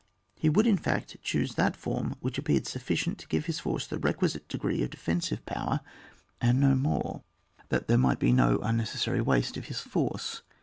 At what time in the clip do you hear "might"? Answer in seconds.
7.99-8.17